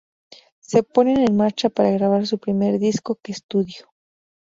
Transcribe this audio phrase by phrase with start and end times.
[0.61, 3.91] Se ponen en marcha para grabar su primer disco que estudio.